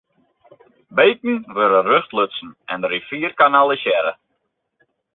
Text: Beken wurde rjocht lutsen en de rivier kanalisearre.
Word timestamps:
Beken 0.95 1.35
wurde 1.47 1.79
rjocht 1.85 2.11
lutsen 2.17 2.49
en 2.71 2.79
de 2.81 2.87
rivier 2.95 3.31
kanalisearre. 3.39 4.13